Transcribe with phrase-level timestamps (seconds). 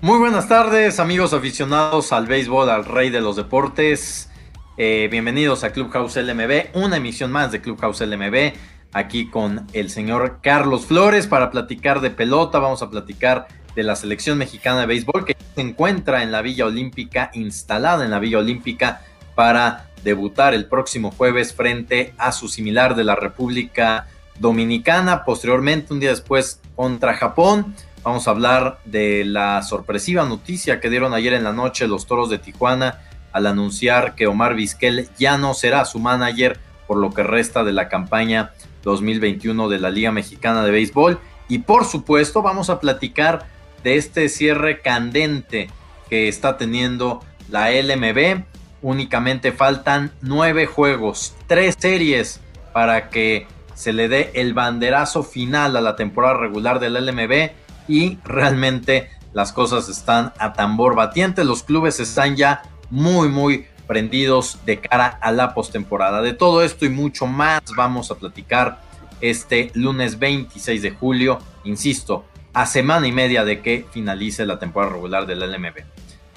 [0.00, 4.30] Muy buenas tardes, amigos aficionados al béisbol, al rey de los deportes.
[4.76, 8.52] Eh, bienvenidos a Clubhouse LMB, una emisión más de Clubhouse LMB,
[8.92, 12.60] aquí con el señor Carlos Flores para platicar de pelota.
[12.60, 16.66] Vamos a platicar de la selección mexicana de béisbol que se encuentra en la Villa
[16.66, 19.00] Olímpica, instalada en la Villa Olímpica
[19.34, 24.06] para debutar el próximo jueves frente a su similar de la República
[24.38, 25.24] Dominicana.
[25.24, 27.74] Posteriormente, un día después, contra Japón.
[28.08, 32.30] Vamos a hablar de la sorpresiva noticia que dieron ayer en la noche los Toros
[32.30, 37.22] de Tijuana al anunciar que Omar Vizquel ya no será su manager por lo que
[37.22, 41.18] resta de la campaña 2021 de la Liga Mexicana de Béisbol.
[41.48, 43.44] Y por supuesto vamos a platicar
[43.84, 45.68] de este cierre candente
[46.08, 48.42] que está teniendo la LMB.
[48.80, 52.40] Únicamente faltan nueve juegos, tres series
[52.72, 58.18] para que se le dé el banderazo final a la temporada regular del LMB y
[58.24, 61.44] realmente las cosas están a tambor batiente.
[61.44, 66.20] Los clubes están ya muy, muy prendidos de cara a la postemporada.
[66.20, 68.80] De todo esto y mucho más vamos a platicar
[69.20, 74.92] este lunes 26 de julio, insisto, a semana y media de que finalice la temporada
[74.92, 75.78] regular del LMB.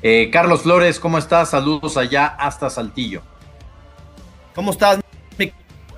[0.02, 1.52] Eh, Carlos Flores, ¿cómo estás?
[1.52, 3.22] Saludos allá hasta Saltillo.
[4.56, 5.00] ¿Cómo estás?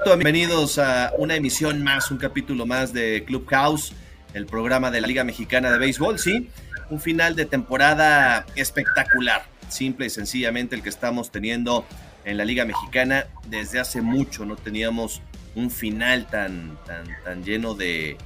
[0.05, 3.93] Bienvenidos a una emisión más, un capítulo más de Clubhouse,
[4.33, 6.49] el programa de la Liga Mexicana de Béisbol, sí,
[6.89, 11.85] un final de temporada espectacular simple y sencillamente el que estamos teniendo
[12.25, 13.25] en la Liga Mexicana.
[13.47, 15.21] Desde hace mucho no teníamos
[15.55, 18.17] un final tan, tan, tan lleno de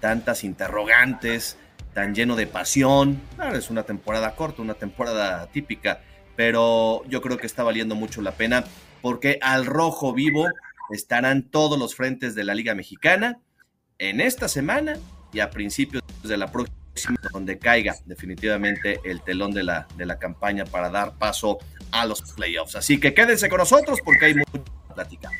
[0.00, 1.56] tantas interrogantes,
[1.92, 3.20] tan lleno de pasión.
[3.36, 6.00] Claro, es una temporada corta, una temporada típica,
[6.36, 8.64] pero yo creo que está valiendo mucho la pena
[9.00, 10.46] porque al rojo vivo
[10.90, 13.38] estarán todos los frentes de la Liga Mexicana
[13.98, 14.98] en esta semana
[15.34, 16.74] y a principios de la próxima
[17.32, 21.58] donde caiga definitivamente el telón de la, de la campaña para dar paso
[21.90, 22.76] a los playoffs.
[22.76, 25.32] Así que quédense con nosotros porque hay mucho que platicar.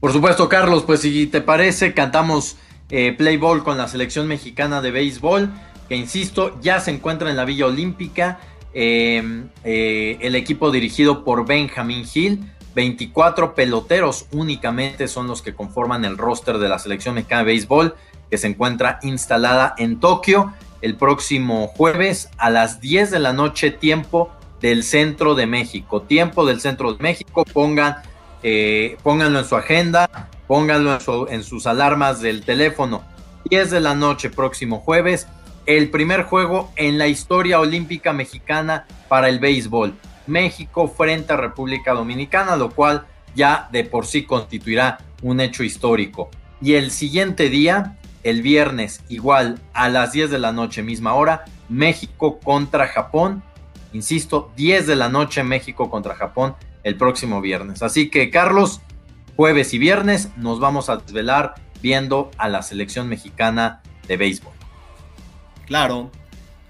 [0.00, 2.56] Por supuesto, Carlos, pues si te parece, cantamos
[2.90, 5.50] eh, Play Ball con la selección mexicana de béisbol,
[5.88, 8.38] que insisto, ya se encuentra en la Villa Olímpica.
[8.78, 12.52] Em, eh, el equipo dirigido por Benjamin Hill.
[12.76, 17.96] 24 peloteros únicamente son los que conforman el roster de la selección mexicana de béisbol
[18.30, 23.70] que se encuentra instalada en Tokio el próximo jueves a las 10 de la noche,
[23.70, 26.02] tiempo del centro de México.
[26.02, 27.96] Tiempo del centro de México, pongan,
[28.42, 30.98] eh, pónganlo en su agenda, pónganlo
[31.30, 33.04] en, sus alarmas del teléfono.
[33.48, 35.28] 10 de la noche, próximo jueves,
[35.64, 39.94] el primer juego en la historia olímpica mexicana para el béisbol.
[40.26, 46.30] México frente a República Dominicana, lo cual ya de por sí constituirá un hecho histórico.
[46.60, 51.44] Y el siguiente día, el viernes, igual a las 10 de la noche, misma hora,
[51.68, 53.42] México contra Japón.
[53.92, 57.82] Insisto, 10 de la noche, México contra Japón el próximo viernes.
[57.82, 58.80] Así que, Carlos,
[59.36, 64.52] jueves y viernes nos vamos a desvelar viendo a la selección mexicana de béisbol.
[65.66, 66.10] Claro,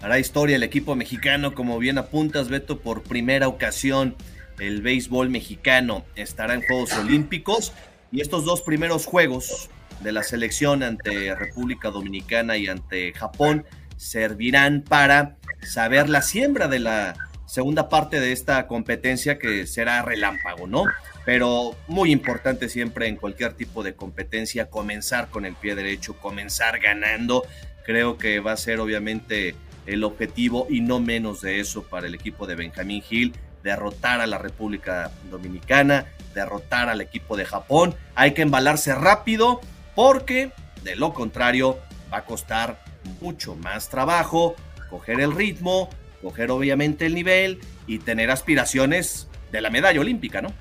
[0.06, 4.14] hará historia el equipo mexicano, como bien apuntas, Beto, por primera ocasión
[4.60, 7.72] el béisbol mexicano estará en Juegos Olímpicos
[8.12, 9.68] y estos dos primeros juegos
[10.02, 13.66] de la selección ante República Dominicana y ante Japón
[13.96, 17.16] servirán para saber la siembra de la
[17.46, 20.84] segunda parte de esta competencia que será relámpago, ¿no?
[21.24, 26.78] Pero muy importante siempre en cualquier tipo de competencia comenzar con el pie derecho, comenzar
[26.78, 27.42] ganando.
[27.84, 32.14] Creo que va a ser obviamente el objetivo y no menos de eso para el
[32.14, 37.94] equipo de Benjamín Hill, derrotar a la República Dominicana, derrotar al equipo de Japón.
[38.14, 39.60] Hay que embalarse rápido
[39.94, 40.52] porque
[40.84, 41.78] de lo contrario
[42.12, 42.84] va a costar
[43.20, 44.56] mucho más trabajo
[44.88, 45.90] coger el ritmo,
[46.22, 50.52] coger obviamente el nivel y tener aspiraciones de la medalla olímpica, ¿no?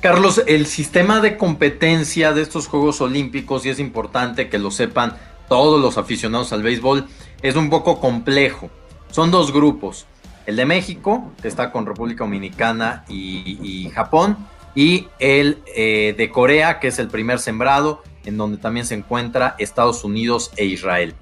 [0.00, 5.16] Carlos, el sistema de competencia de estos Juegos Olímpicos, y es importante que lo sepan
[5.48, 7.06] todos los aficionados al béisbol,
[7.42, 8.70] es un poco complejo.
[9.10, 10.06] Son dos grupos.
[10.46, 14.36] El de México, que está con República Dominicana y, Japón,
[14.74, 19.54] y el eh, de Corea, que es el primer sembrado, en donde también se encuentra
[19.58, 21.14] Estados Unidos e Israel.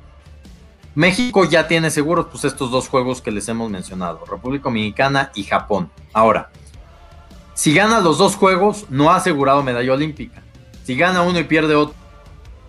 [0.95, 5.45] México ya tiene seguros pues, estos dos juegos que les hemos mencionado, República Dominicana y
[5.45, 5.91] Japón.
[6.13, 6.51] Ahora,
[7.55, 10.43] si gana los dos juegos, no ha asegurado medalla olímpica.
[10.85, 11.95] Si gana uno y pierde otro,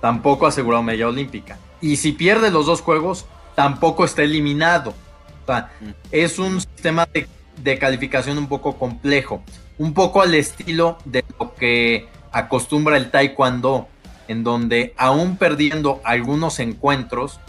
[0.02, 1.58] tampoco ha asegurado medalla olímpica.
[1.80, 3.26] Y si pierde los dos juegos,
[3.62, 4.96] tampoco está eliminado.
[5.44, 5.90] O sea, mm.
[6.12, 7.08] es un sistema
[7.58, 9.44] de calificación un poco complejo
[9.78, 13.88] un poco al estilo de lo que acostumbra el taekwondo,
[14.28, 17.40] en donde aún perdiendo algunos encuentros,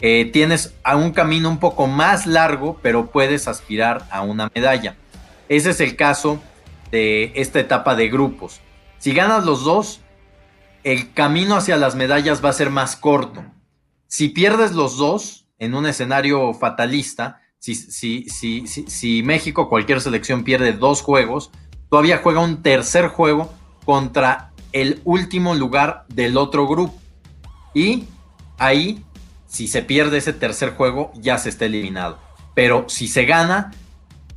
[0.00, 4.96] eh, tienes a un camino un poco más largo, pero puedes aspirar a una medalla.
[5.50, 6.40] Ese es el caso
[6.90, 8.60] de esta etapa de grupos.
[8.98, 10.00] Si ganas los dos,
[10.82, 13.44] el camino hacia las medallas va a ser más corto.
[14.06, 20.44] Si pierdes los dos en un escenario fatalista, si, si, si, si, México, cualquier selección
[20.44, 21.50] pierde dos juegos,
[21.90, 23.52] todavía juega un tercer juego
[23.84, 26.94] contra el último lugar del otro grupo.
[27.74, 28.04] Y
[28.58, 29.04] ahí,
[29.46, 32.18] si se pierde ese tercer juego, ya se está eliminado.
[32.54, 33.72] Pero si se gana,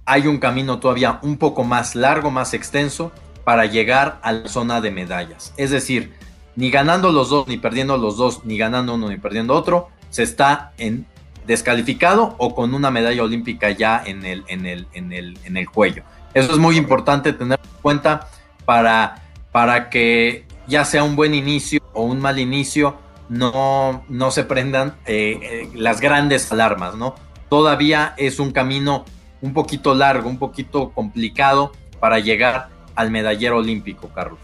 [0.05, 3.11] hay un camino todavía un poco más largo, más extenso,
[3.43, 5.53] para llegar a la zona de medallas.
[5.57, 6.13] Es decir,
[6.55, 10.23] ni ganando los dos, ni perdiendo los dos, ni ganando uno, ni perdiendo otro, se
[10.23, 11.05] está en
[11.45, 15.69] descalificado o con una medalla olímpica ya en el, en el, en el, en el
[15.69, 16.03] cuello.
[16.33, 18.27] Eso es muy importante tener en cuenta
[18.65, 22.97] para, para que ya sea un buen inicio o un mal inicio,
[23.29, 27.15] no, no se prendan eh, eh, las grandes alarmas, ¿no?
[27.49, 29.05] Todavía es un camino
[29.41, 34.39] un poquito largo, un poquito complicado para llegar al medallero olímpico, Carlos.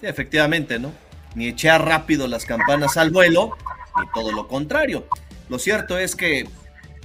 [0.00, 0.92] Sí, efectivamente, ¿no?
[1.36, 3.56] Ni echar rápido las campanas al vuelo,
[4.00, 5.06] ni todo lo contrario.
[5.48, 6.48] Lo cierto es que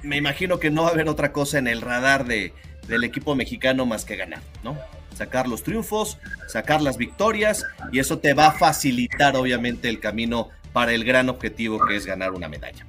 [0.01, 2.53] me imagino que no va a haber otra cosa en el radar de,
[2.87, 4.77] del equipo mexicano más que ganar, ¿no?
[5.15, 6.17] Sacar los triunfos,
[6.47, 11.29] sacar las victorias, y eso te va a facilitar, obviamente, el camino para el gran
[11.29, 12.85] objetivo que es ganar una medalla.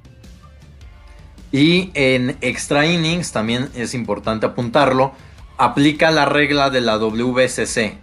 [1.51, 5.13] Y en extra innings, también es importante apuntarlo,
[5.57, 7.97] aplica la regla de la WBCC.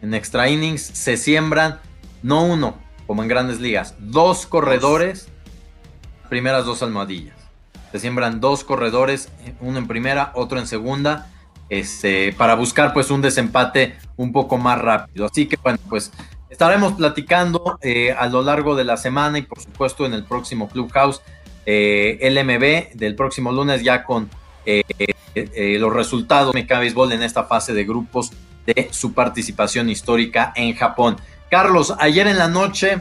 [0.00, 1.80] En extra innings se siembran
[2.22, 5.28] no uno, como en grandes ligas, dos corredores,
[6.28, 7.36] primeras dos almohadillas.
[7.92, 9.28] Se siembran dos corredores,
[9.60, 11.30] uno en primera, otro en segunda,
[11.68, 15.26] este, para buscar pues un desempate un poco más rápido.
[15.26, 16.12] Así que bueno, pues
[16.50, 20.68] estaremos platicando eh, a lo largo de la semana y por supuesto en el próximo
[20.68, 21.20] Clubhouse
[21.66, 24.28] eh, LMB del próximo lunes ya con
[24.66, 24.82] eh,
[25.34, 28.32] eh, los resultados de Meca Béisbol en esta fase de grupos
[28.66, 31.16] de su participación histórica en Japón.
[31.50, 33.00] Carlos, ayer en la noche,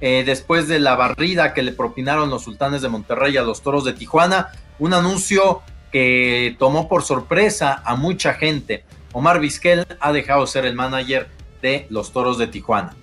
[0.00, 3.94] después de la barrida que le propinaron los sultanes de Monterrey a los toros de
[3.94, 4.48] Tijuana,
[4.78, 8.84] un anuncio que tomó por sorpresa a mucha gente.
[9.12, 11.28] Omar Vizquel ha dejado ser el manager
[11.62, 12.94] de los toros de Tijuana.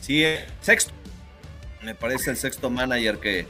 [0.00, 0.24] Sí,
[0.60, 0.92] sexto
[1.82, 3.46] me parece el sexto manager que,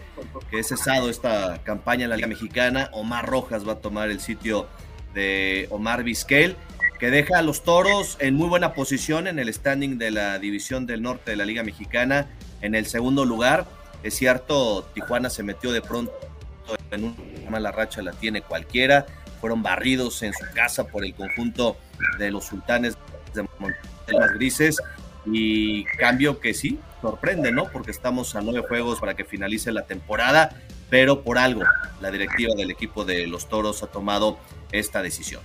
[0.50, 2.90] que es cesado esta campaña en la Liga Mexicana.
[2.92, 4.68] Omar Rojas va a tomar el sitio
[5.14, 6.54] de Omar Vizquel,
[6.98, 10.86] que deja a los toros en muy buena posición en el standing de la División
[10.86, 12.28] del Norte de la Liga Mexicana,
[12.62, 13.66] en el segundo lugar.
[14.02, 16.12] Es cierto, Tijuana se metió de pronto
[16.90, 19.06] en una mala racha, la tiene cualquiera.
[19.40, 21.76] Fueron barridos en su casa por el conjunto
[22.18, 22.96] de los sultanes
[23.34, 24.78] de las Grises.
[25.26, 27.68] Y cambio que sí, sorprende, ¿no?
[27.70, 30.56] Porque estamos a nueve juegos para que finalice la temporada,
[30.88, 31.62] pero por algo
[32.00, 34.38] la directiva del equipo de los Toros ha tomado
[34.70, 35.42] esta decisión.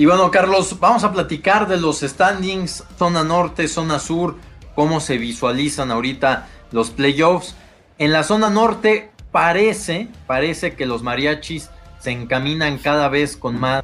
[0.00, 4.36] Y bueno, Carlos, vamos a platicar de los standings, zona norte, zona sur,
[4.76, 7.56] cómo se visualizan ahorita los playoffs.
[7.98, 13.82] En la zona norte parece, parece que los mariachis se encaminan cada vez con más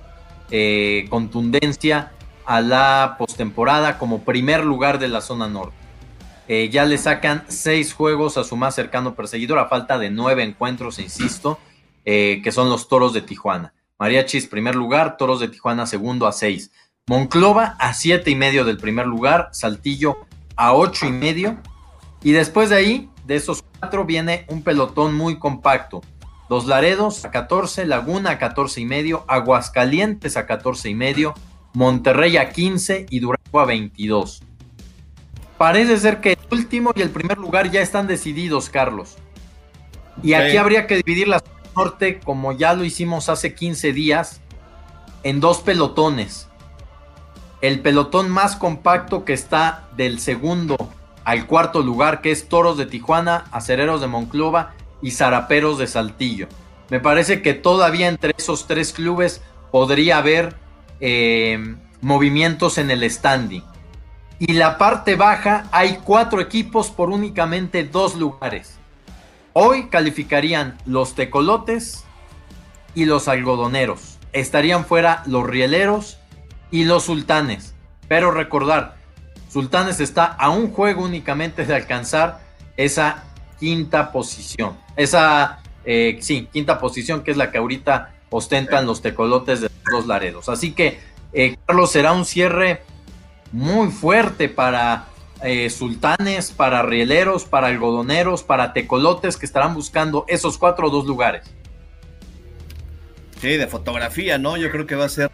[0.53, 2.13] eh, contundencia
[2.47, 5.75] a la postemporada como primer lugar de la zona norte.
[6.47, 10.45] Eh, ya le sacan seis juegos a su más cercano perseguidor a falta de nueve
[10.45, 11.59] encuentros, insisto,
[12.05, 13.73] eh, que son los Toros de Tijuana.
[14.05, 16.71] Mariachis primer lugar, Toros de Tijuana segundo a seis.
[17.07, 21.57] Monclova a siete y medio del primer lugar, Saltillo a ocho y medio.
[22.23, 26.03] Y después de ahí, de esos cuatro, viene un pelotón muy compacto.
[26.51, 31.33] Dos Laredos a 14, Laguna a 14 y medio, Aguascalientes a 14 y medio,
[31.73, 34.43] Monterrey a 15 y Durango a 22.
[35.57, 39.17] Parece ser que el último y el primer lugar ya están decididos, Carlos.
[40.23, 41.43] Y aquí habría que dividir la
[41.77, 44.41] norte, como ya lo hicimos hace 15 días,
[45.23, 46.49] en dos pelotones.
[47.61, 50.77] El pelotón más compacto que está del segundo
[51.25, 56.49] al cuarto lugar, que es Toros de Tijuana, Acereros de Monclova y Zaraperos de Saltillo.
[56.91, 59.41] Me parece que todavía entre esos tres clubes
[59.71, 60.55] podría haber
[61.01, 63.63] eh, movimientos en el standing.
[64.39, 68.79] Y la parte baja hay cuatro equipos por únicamente dos lugares.
[69.57, 72.05] Hoy calificarían los tecolotes
[72.97, 74.19] y los algodoneros.
[74.33, 76.19] Estarían fuera los rieleros
[76.73, 77.73] y los sultanes.
[78.09, 78.97] Pero recordar,
[79.49, 82.41] Sultanes está a un juego únicamente de alcanzar
[82.77, 83.23] esa
[83.61, 84.77] quinta posición.
[84.97, 89.99] Esa, eh, sí, quinta posición que es la que ahorita ostentan los tecolotes de los
[90.01, 90.49] dos Laredos.
[90.49, 90.99] Así que,
[91.33, 92.83] eh, Carlos, será un cierre
[93.53, 95.05] muy fuerte para
[95.45, 101.07] eh, sultanes, para rieleros, para algodoneros, para tecolotes que estarán buscando esos cuatro o dos
[101.07, 101.45] lugares.
[103.41, 104.57] Sí, de fotografía, ¿no?
[104.57, 105.31] Yo creo que va a ser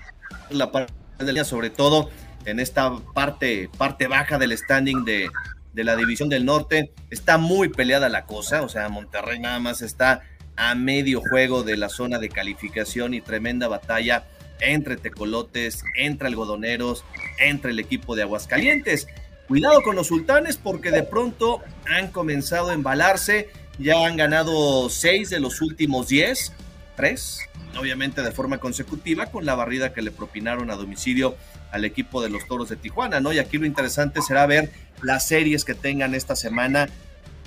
[0.51, 2.11] la parte del día, sobre todo
[2.45, 5.31] en esta parte, parte baja del standing de,
[5.73, 6.93] de la División del Norte.
[7.11, 10.23] Está muy peleada la cosa, o sea, Monterrey nada más está
[10.57, 14.27] a medio juego de la zona de calificación y tremenda batalla
[14.61, 17.05] entre tecolotes, entre algodoneros,
[17.39, 19.07] entre el equipo de Aguascalientes.
[19.51, 25.29] Cuidado con los sultanes porque de pronto han comenzado a embalarse, ya han ganado seis
[25.29, 26.53] de los últimos diez,
[26.95, 27.41] tres,
[27.77, 31.35] obviamente de forma consecutiva, con la barrida que le propinaron a domicilio
[31.73, 33.33] al equipo de los Toros de Tijuana, ¿no?
[33.33, 34.71] Y aquí lo interesante será ver
[35.03, 36.89] las series que tengan esta semana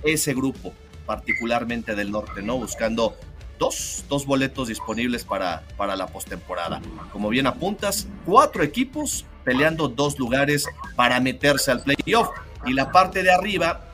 [0.03, 0.73] ese grupo,
[1.05, 2.57] particularmente del norte, ¿no?
[2.57, 3.15] Buscando
[3.59, 6.81] dos, dos boletos disponibles para, para la postemporada.
[7.13, 12.29] Como bien apuntas, cuatro equipos peleando dos lugares para meterse al playoff.
[12.65, 13.85] Y la parte de arriba,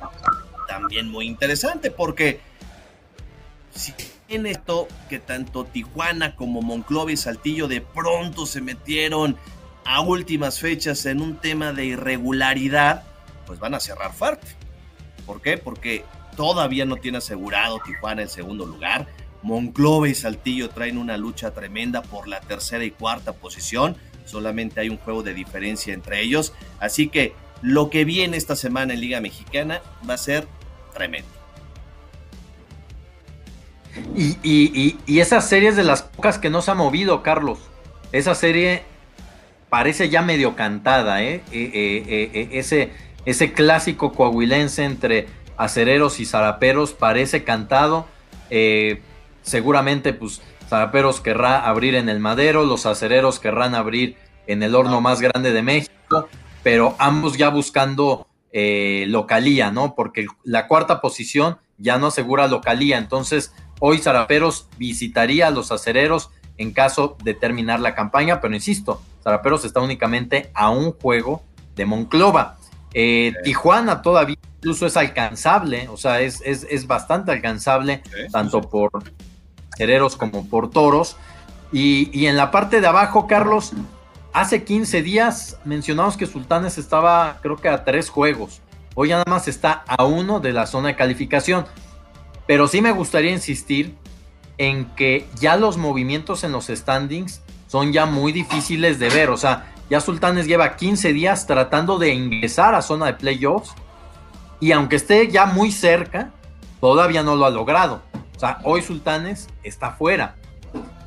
[0.67, 2.39] también muy interesante, porque
[3.73, 3.93] si
[4.27, 9.35] en esto que tanto Tijuana como Monclova y Saltillo de pronto se metieron
[9.85, 13.03] a últimas fechas en un tema de irregularidad,
[13.47, 14.47] pues van a cerrar fuerte.
[15.25, 15.57] ¿Por qué?
[15.57, 19.07] Porque todavía no tiene asegurado Tijuana el segundo lugar.
[19.41, 23.97] Monclova y Saltillo traen una lucha tremenda por la tercera y cuarta posición.
[24.29, 26.53] Solamente hay un juego de diferencia entre ellos.
[26.79, 30.47] Así que lo que viene esta semana en Liga Mexicana va a ser
[30.93, 31.27] tremendo.
[34.15, 34.37] Y,
[35.05, 37.59] y, esa serie es de las pocas que no se ha movido, Carlos.
[38.11, 38.83] Esa serie
[39.69, 41.41] parece ya medio cantada, ¿eh?
[41.51, 42.91] eh, eh, eh ese,
[43.25, 48.07] ese clásico coahuilense entre acereros y zaraperos parece cantado.
[49.43, 55.01] seguramente, pues, zaraperos querrá abrir en el madero, los acereros querrán abrir en el horno
[55.01, 56.29] más grande de México,
[56.63, 59.93] pero ambos ya buscando localía, ¿no?
[59.93, 66.31] Porque la cuarta posición ya no asegura localía, entonces hoy Zaraperos visitaría a los acereros
[66.57, 71.43] en caso de terminar la campaña, pero insisto, Zaraperos está únicamente a un juego
[71.75, 72.57] de Monclova.
[72.93, 78.91] Eh, Tijuana todavía incluso es alcanzable, o sea, es, es, bastante alcanzable, tanto por
[79.79, 81.15] cereros como por toros.
[81.71, 83.71] Y, y, en la parte de abajo, Carlos,
[84.33, 88.61] hace 15 días mencionamos que Sultanes estaba, creo que a tres juegos.
[88.93, 91.65] Hoy nada más está a uno de la zona de calificación.
[92.45, 93.95] Pero sí me gustaría insistir
[94.57, 99.29] en que ya los movimientos en los standings son ya muy difíciles de ver.
[99.29, 103.73] O sea, ya Sultanes lleva 15 días tratando de ingresar a zona de playoffs.
[104.59, 106.31] Y aunque esté ya muy cerca,
[106.81, 108.01] todavía no lo ha logrado.
[108.39, 110.35] O sea, hoy Sultanes está fuera.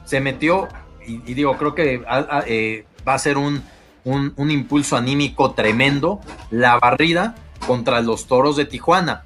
[0.04, 0.68] Se metió,
[1.06, 2.04] y, digo, creo que
[2.46, 3.62] eh, va a ser un,
[4.04, 6.20] un, impulso anímico tremendo
[6.50, 7.34] la barrida
[7.66, 9.24] contra los toros de Tijuana.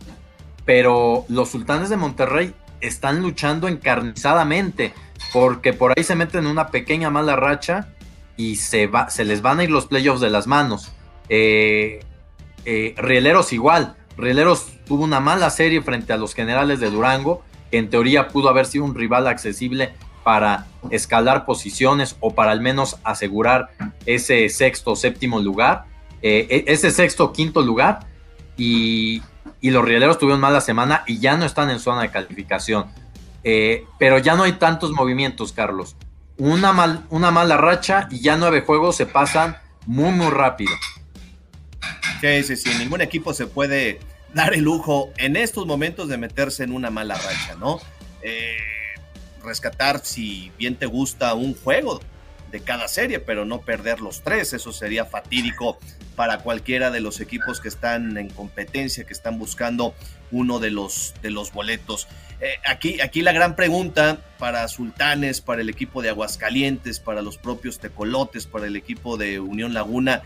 [0.64, 4.94] Pero los sultanes de Monterrey están luchando encarnizadamente
[5.32, 7.88] porque por ahí se meten en una pequeña mala racha
[8.36, 10.92] y se, va, se les van a ir los playoffs de las manos.
[11.28, 12.04] Eh,
[12.66, 13.96] eh, Rieleros igual.
[14.16, 18.48] Rieleros tuvo una mala serie frente a los generales de Durango, que en teoría pudo
[18.48, 19.92] haber sido un rival accesible
[20.26, 23.70] para escalar posiciones o para al menos asegurar
[24.06, 25.84] ese sexto o séptimo lugar,
[26.20, 28.00] eh, e, ese sexto o quinto lugar.
[28.56, 29.22] Y,
[29.62, 32.86] los Rieleros tuvieron mala semana y ya no están en zona de calificación.
[33.42, 35.96] Eh, pero ya no hay tantos movimientos, Carlos.
[36.38, 39.56] Una, mal, una mala racha y ya nueve juegos se pasan
[39.86, 40.72] muy, muy rápido.
[42.20, 42.70] Sí, sí, sí.
[42.78, 44.00] Ningún equipo se puede
[44.36, 47.80] dar el lujo en estos momentos de meterse en una mala racha, ¿no?
[48.20, 48.58] Eh,
[49.42, 52.02] rescatar, si bien te gusta, un juego
[52.50, 54.52] de cada serie, pero no perder los tres.
[54.52, 55.78] Eso sería fatídico
[56.16, 59.94] para cualquiera de los equipos que están en competencia, que están buscando
[60.30, 62.06] uno de los, de los boletos.
[62.42, 67.38] Eh, aquí, aquí la gran pregunta para Sultanes, para el equipo de Aguascalientes, para los
[67.38, 70.22] propios Tecolotes, para el equipo de Unión Laguna,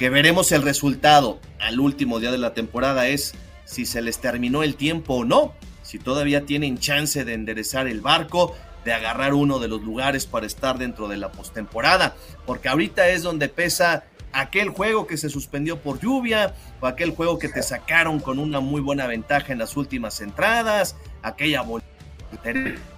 [0.00, 3.34] que veremos el resultado al último día de la temporada es
[3.66, 5.52] si se les terminó el tiempo o no,
[5.82, 10.46] si todavía tienen chance de enderezar el barco, de agarrar uno de los lugares para
[10.46, 12.16] estar dentro de la postemporada,
[12.46, 17.38] porque ahorita es donde pesa aquel juego que se suspendió por lluvia, o aquel juego
[17.38, 21.62] que te sacaron con una muy buena ventaja en las últimas entradas, aquella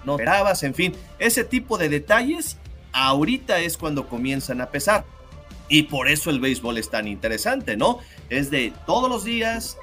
[0.05, 2.55] no esperabas, en fin, ese tipo de detalles
[2.93, 5.03] ahorita es cuando comienzan a pesar.
[5.69, 7.99] Y por eso el béisbol es tan interesante, ¿no?
[8.29, 9.77] Es de todos los días,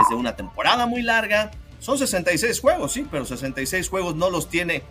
[0.00, 1.50] es de una temporada muy larga.
[1.78, 4.82] Son 66 juegos, sí, pero 66 juegos no los tiene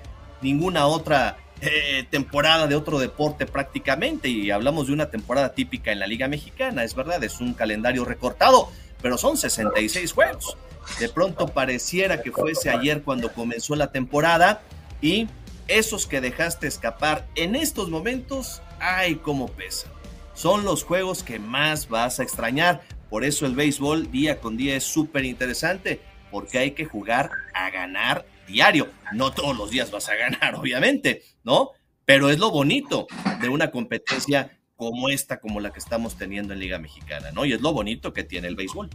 [0.41, 5.99] ninguna otra eh, temporada de otro deporte prácticamente y hablamos de una temporada típica en
[5.99, 8.69] la Liga Mexicana, es verdad, es un calendario recortado,
[9.01, 10.57] pero son 66 juegos.
[10.99, 14.61] De pronto pareciera que fuese ayer cuando comenzó la temporada
[15.01, 15.27] y
[15.67, 19.87] esos que dejaste escapar en estos momentos, ay, cómo pesa.
[20.35, 22.83] Son los juegos que más vas a extrañar.
[23.09, 27.69] Por eso el béisbol día con día es súper interesante, porque hay que jugar a
[27.69, 28.89] ganar diario.
[29.13, 31.71] No todos los días vas a ganar, obviamente, ¿no?
[32.03, 33.07] Pero es lo bonito
[33.41, 37.45] de una competencia como esta, como la que estamos teniendo en Liga Mexicana, ¿no?
[37.45, 38.89] Y es lo bonito que tiene el béisbol.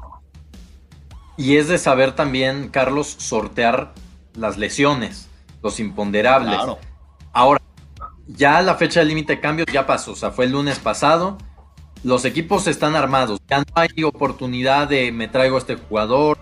[1.39, 3.95] Y es de saber también, Carlos, sortear
[4.35, 5.31] las lesiones,
[5.63, 6.59] los imponderables.
[7.33, 7.61] Ahora,
[8.37, 11.39] ya la fecha de límite de cambios ya pasó, o sea, fue el lunes pasado.
[12.03, 16.39] Los equipos están armados, ya no hay oportunidad de me traigo este jugador,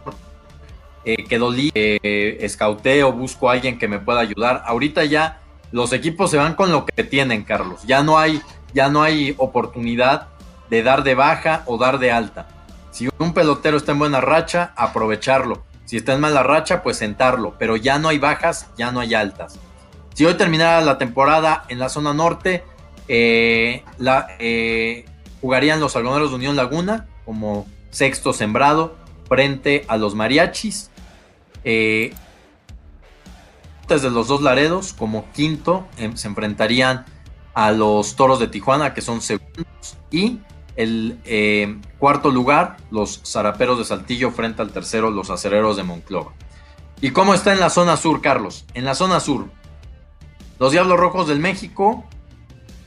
[1.04, 4.62] eh, quedó libre, eh, escauteo, busco a alguien que me pueda ayudar.
[4.66, 5.40] Ahorita ya
[5.72, 7.82] los equipos se van con lo que tienen, Carlos.
[7.84, 8.40] Ya no hay,
[8.72, 10.28] ya no hay oportunidad
[10.70, 12.48] de dar de baja o dar de alta.
[12.90, 15.64] Si un pelotero está en buena racha, aprovecharlo.
[15.84, 17.54] Si está en mala racha, pues sentarlo.
[17.58, 19.58] Pero ya no hay bajas, ya no hay altas.
[20.18, 22.64] Si hoy terminara la temporada en la zona norte,
[23.06, 23.84] eh,
[24.40, 25.04] eh,
[25.40, 28.96] jugarían los algoneros de Unión Laguna como sexto sembrado
[29.28, 30.90] frente a los mariachis.
[31.62, 32.12] Eh,
[33.86, 37.04] desde los dos Laredos, como quinto, em, se enfrentarían
[37.54, 40.40] a los Toros de Tijuana, que son segundos, y
[40.74, 46.32] el cuarto lugar, los Zaraperos de Saltillo, frente al tercero, los Acereros de Monclova.
[47.00, 48.64] ¿Y cómo está en la zona sur, Carlos?
[48.74, 49.46] En la zona sur,
[50.58, 52.04] los Diablos Rojos del México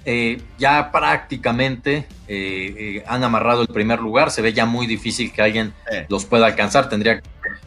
[0.04, 4.32] eh, ya prácticamente eh, eh, han amarrado el primer lugar.
[4.32, 5.74] Se ve ya muy difícil que alguien
[6.10, 6.90] los pueda alcanzar.
[6.90, 7.22] Tendría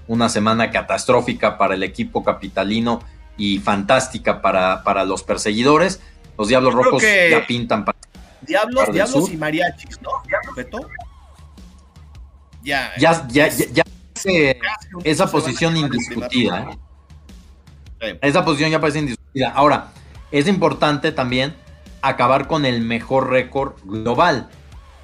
[0.08, 3.02] una semana catastrófica para el equipo capitalino
[3.36, 6.00] y fantástica para, para los perseguidores.
[6.36, 7.98] Los Diablos Rojos ya pintan para.
[8.42, 10.10] Diablos, Diablos y Mariachis, ¿no?
[12.62, 13.84] Ya, ya, ya, ya,
[15.04, 16.76] esa posición indiscutida.
[18.20, 18.98] Esa posición ya parece
[19.42, 19.92] Ahora,
[20.30, 21.54] es importante también
[22.02, 24.48] acabar con el mejor récord global.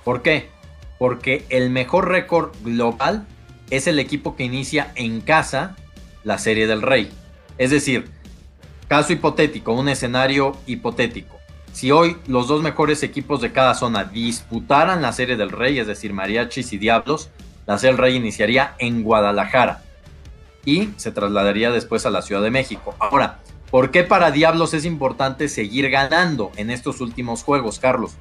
[0.05, 0.51] ¿Por qué?
[0.99, 3.27] Porque el mejor récord global
[3.71, 5.77] es el equipo que inicia en casa
[6.25, 7.11] la Serie del Rey.
[7.59, 8.11] Es decir,
[8.88, 11.38] caso hipotético, un escenario hipotético.
[11.73, 15.87] Si hoy los dos mejores equipos de cada zona disputaran la Serie del Rey, es
[15.87, 17.31] decir, Mariachis y Diablos,
[17.66, 19.83] la Serie del Rey iniciaría en Guadalajara
[20.64, 22.95] y se trasladaría después a la Ciudad de México.
[22.99, 23.38] Ahora,
[23.71, 28.17] ¿Por qué para Diablos es importante seguir ganando en estos últimos juegos, Carlos?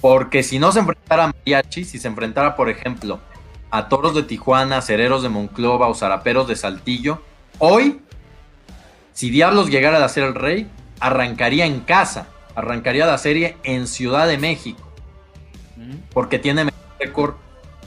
[0.00, 3.20] Porque si no se enfrentara a Mariachi, si se enfrentara, por ejemplo,
[3.70, 7.22] a Toros de Tijuana, Cereros de Monclova o Zaraperos de Saltillo,
[7.58, 8.00] hoy,
[9.12, 12.26] si Diablos llegara a ser el rey, arrancaría en casa,
[12.56, 14.82] arrancaría la serie en Ciudad de México,
[16.12, 17.34] porque tiene mejor récord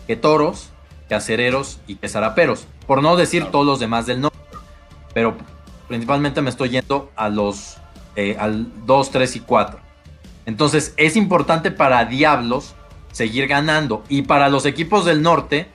[0.07, 0.69] que Toros,
[1.09, 4.37] que Acereros y que Zaraperos, por no decir todos los demás del norte.
[5.13, 5.35] Pero
[5.87, 7.77] principalmente me estoy yendo a los
[8.15, 9.79] eh, al 2, 3 y 4.
[10.45, 12.75] Entonces es importante para Diablos
[13.11, 15.67] seguir ganando y para los equipos del norte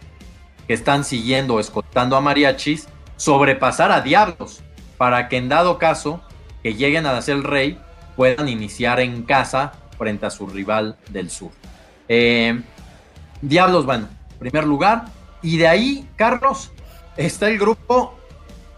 [0.67, 4.61] que están siguiendo, escoltando a Mariachis, sobrepasar a Diablos
[4.97, 6.21] para que en dado caso
[6.63, 7.81] que lleguen a ser el rey
[8.17, 11.51] puedan iniciar en casa frente a su rival del sur.
[12.09, 12.61] Eh,
[13.43, 15.07] Diablos, bueno, primer lugar.
[15.43, 16.71] Y de ahí, Carlos,
[17.17, 18.20] está el grupo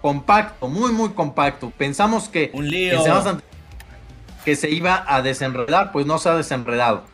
[0.02, 1.70] compacto, muy, muy compacto.
[1.70, 3.00] Pensamos que, Un lío.
[4.44, 7.04] que se iba a desenredar, pues no se ha desenredado.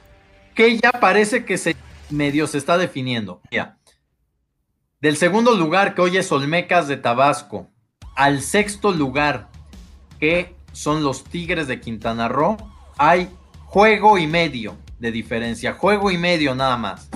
[0.55, 1.77] Que ya parece que se
[2.11, 3.40] medio se está definiendo.
[3.51, 3.79] Mira,
[5.01, 7.68] del segundo lugar, que hoy es Olmecas de Tabasco,
[8.16, 9.51] al sexto lugar,
[10.18, 12.57] que son los Tigres de Quintana Roo,
[12.96, 13.29] hay
[13.66, 17.09] juego y medio de diferencia, juego y medio nada más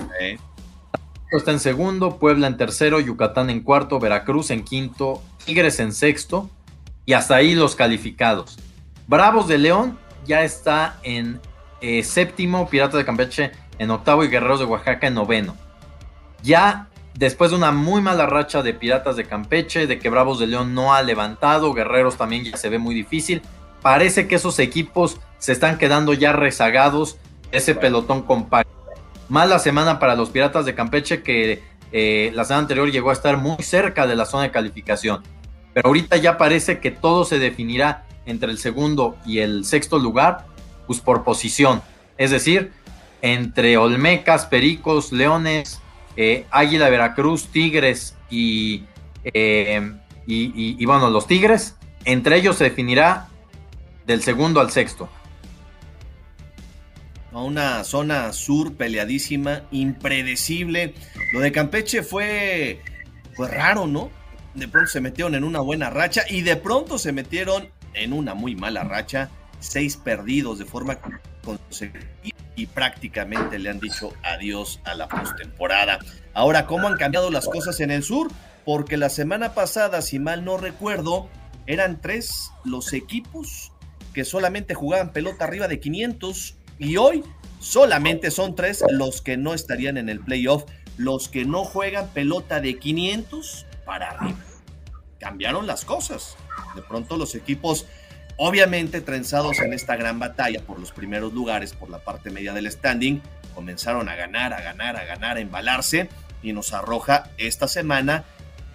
[1.37, 6.49] está en segundo, Puebla en tercero, Yucatán en cuarto, Veracruz en quinto, Tigres en sexto
[7.05, 8.57] y hasta ahí los calificados.
[9.07, 11.39] Bravos de León ya está en
[11.81, 15.57] eh, séptimo, Piratas de Campeche en octavo y Guerreros de Oaxaca en noveno.
[16.41, 20.47] Ya después de una muy mala racha de Piratas de Campeche, de que Bravos de
[20.47, 23.41] León no ha levantado, Guerreros también ya se ve muy difícil.
[23.81, 27.17] Parece que esos equipos se están quedando ya rezagados,
[27.51, 28.71] ese pelotón compacto.
[29.29, 33.37] Mala semana para los Piratas de Campeche que eh, la semana anterior llegó a estar
[33.37, 35.21] muy cerca de la zona de calificación.
[35.73, 40.45] Pero ahorita ya parece que todo se definirá entre el segundo y el sexto lugar,
[40.87, 41.81] pues por posición.
[42.17, 42.71] Es decir,
[43.21, 45.79] entre Olmecas, Pericos, Leones,
[46.15, 48.83] eh, Águila, Veracruz, Tigres y,
[49.23, 49.93] eh,
[50.27, 53.27] y, y bueno, los Tigres, entre ellos se definirá
[54.05, 55.09] del segundo al sexto.
[57.31, 60.93] una zona sur peleadísima, impredecible.
[61.31, 62.81] Lo de Campeche fue,
[63.35, 64.11] fue raro, ¿no?
[64.53, 68.33] De pronto se metieron en una buena racha y de pronto se metieron en una
[68.33, 69.29] muy mala racha.
[69.59, 70.99] Seis perdidos de forma
[71.43, 75.99] consecutiva y prácticamente le han dicho adiós a la postemporada.
[76.33, 78.31] Ahora, ¿cómo han cambiado las cosas en el sur?
[78.65, 81.29] Porque la semana pasada, si mal no recuerdo,
[81.65, 83.71] eran tres los equipos
[84.13, 87.23] que solamente jugaban pelota arriba de 500 y hoy
[87.59, 90.65] solamente son tres los que no estarían en el playoff,
[90.97, 94.37] los que no juegan pelota de 500 para arriba.
[95.19, 96.35] Cambiaron las cosas.
[96.75, 97.85] De pronto los equipos,
[98.37, 102.69] obviamente trenzados en esta gran batalla por los primeros lugares, por la parte media del
[102.69, 103.21] standing,
[103.53, 106.09] comenzaron a ganar, a ganar, a ganar, a embalarse
[106.41, 108.25] y nos arroja esta semana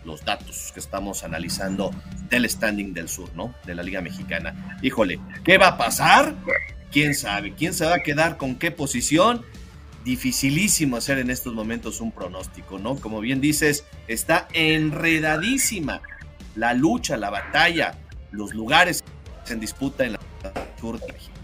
[0.04, 1.90] los datos que estamos analizando
[2.30, 3.54] del standing del sur, ¿no?
[3.64, 4.78] De la Liga Mexicana.
[4.80, 6.34] Híjole, ¿qué va a pasar?
[6.90, 7.54] ¿Quién sabe?
[7.54, 9.44] ¿Quién se va a quedar con qué posición?
[10.04, 12.96] Dificilísimo hacer en estos momentos un pronóstico, ¿no?
[12.96, 16.00] Como bien dices, está enredadísima
[16.54, 17.94] la lucha, la batalla,
[18.30, 19.02] los lugares
[19.48, 20.20] en disputa en la
[20.80, 21.34] sur de México.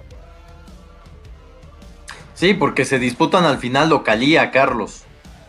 [2.35, 5.05] Sí, porque se disputan al final localía, Carlos.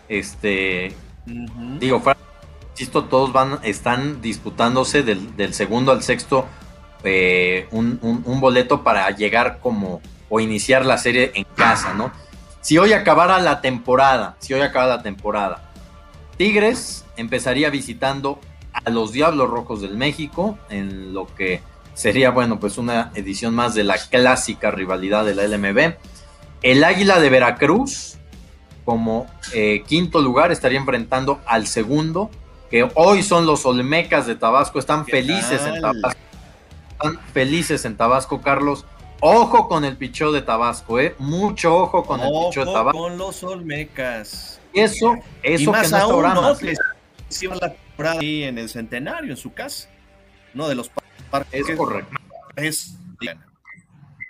[0.07, 0.93] Este,
[1.79, 2.01] digo,
[2.71, 6.45] insisto, todos van, están disputándose del, segundo al sexto
[7.03, 12.11] eh, un, boleto para llegar como o iniciar la serie en casa, ¿no?
[12.65, 15.69] Si hoy acabara la temporada, si hoy acaba la temporada,
[16.35, 18.39] Tigres empezaría visitando
[18.73, 21.61] a los Diablos Rojos del México en lo que
[21.93, 25.93] sería, bueno, pues una edición más de la clásica rivalidad de la LMB.
[26.63, 28.17] El Águila de Veracruz,
[28.83, 32.31] como eh, quinto lugar, estaría enfrentando al segundo
[32.71, 36.19] que hoy son los Olmecas de Tabasco, están felices en Tabasco.
[36.93, 38.85] Están felices en Tabasco, Carlos.
[39.21, 41.15] Ojo con el pichó de Tabasco, ¿eh?
[41.19, 42.99] Mucho ojo con el pichó de Tabasco.
[42.99, 44.59] con los Olmecas.
[44.73, 46.53] Eso, eso más que aún, ¿no?
[47.29, 49.89] hicieron la temporada ahí en el Centenario, en su casa.
[50.53, 50.91] No, de los
[51.29, 51.69] parques.
[51.69, 52.17] Es correcto.
[52.55, 52.97] Es,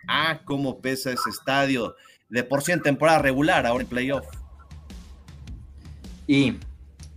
[0.08, 1.95] ah, cómo pesa ese estadio.
[2.30, 4.26] De por sí en temporada regular, ahora en playoff.
[6.28, 6.58] Y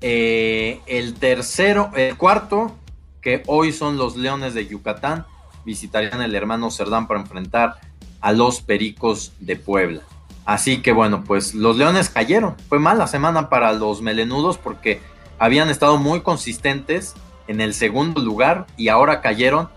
[0.00, 2.76] eh, el tercero, el cuarto,
[3.20, 5.26] que hoy son los Leones de Yucatán,
[5.64, 7.76] visitarían el hermano Cerdán para enfrentar
[8.20, 10.02] a los Pericos de Puebla.
[10.44, 12.56] Así que bueno, pues los Leones cayeron.
[12.68, 15.00] Fue mala semana para los melenudos porque
[15.38, 17.14] habían estado muy consistentes
[17.48, 19.68] en el segundo lugar y ahora cayeron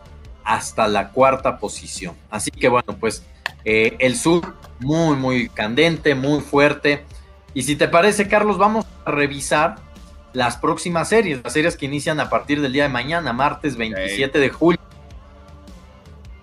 [0.43, 2.15] hasta la cuarta posición.
[2.29, 3.23] Así que bueno, pues
[3.65, 7.03] eh, el sur muy, muy candente, muy fuerte.
[7.53, 9.75] Y si te parece, Carlos, vamos a revisar
[10.33, 14.39] las próximas series, las series que inician a partir del día de mañana, martes 27
[14.39, 14.80] de julio.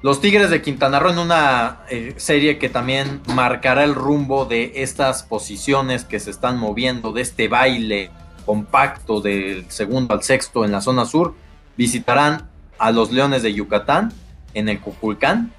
[0.00, 4.74] Los Tigres de Quintana Roo en una eh, serie que también marcará el rumbo de
[4.76, 8.12] estas posiciones que se están moviendo, de este baile
[8.46, 11.34] compacto del segundo al sexto en la zona sur,
[11.76, 14.12] visitarán a los Leones de Yucatán
[14.54, 15.52] en el Cuculcán.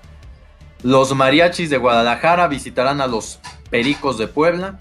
[0.83, 4.77] Los Mariachis de Guadalajara visitarán a los Pericos de Puebla.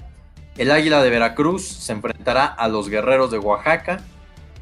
[0.57, 4.05] El Águila de Veracruz se enfrentará a los Guerreros de Oaxaca.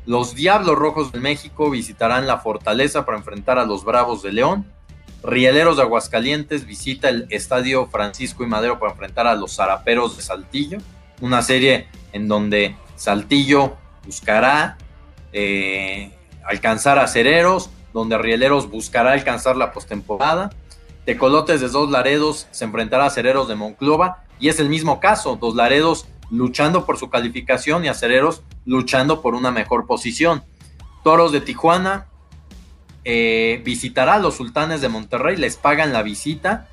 [0.06, 4.75] Los Diablos Rojos de México visitarán la Fortaleza para enfrentar a los Bravos de León.
[5.22, 10.22] Rieleros de Aguascalientes visita el Estadio Francisco y Madero para enfrentar a los Zaraperos de
[10.22, 10.78] Saltillo.
[11.20, 14.76] Una serie en donde Saltillo buscará
[15.32, 16.12] eh,
[16.44, 20.50] alcanzar a Cereros, donde Rieleros buscará alcanzar la postemporada.
[21.04, 25.36] Tecolotes de Dos Laredos se enfrentará a Cereros de Monclova y es el mismo caso,
[25.36, 30.44] Dos Laredos luchando por su calificación y Acereros luchando por una mejor posición.
[31.04, 32.06] Toros de Tijuana
[33.08, 36.66] eh, visitará a los Sultanes de Monterrey, les pagan la visita.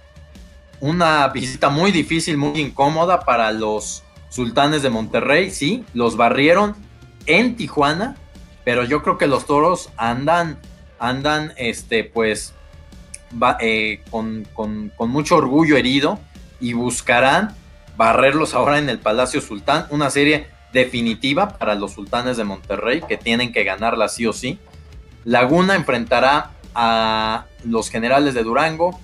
[0.80, 6.76] Una visita muy difícil, muy incómoda para los Sultanes de Monterrey, sí, los barrieron
[7.28, 8.18] en Tijuana,
[8.64, 10.58] pero yo creo que los toros andan,
[10.98, 12.56] andan, este, pues,
[13.60, 16.20] eh, con, con mucho orgullo herido
[16.60, 17.56] y buscarán
[17.96, 23.18] barrerlos ahora en el Palacio Sultán, una serie definitiva para los sultanes de Monterrey que
[23.18, 24.58] tienen que ganarla sí o sí.
[25.24, 29.00] Laguna enfrentará a los generales de Durango